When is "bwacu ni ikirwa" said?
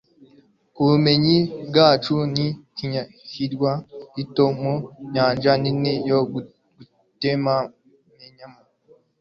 1.67-3.71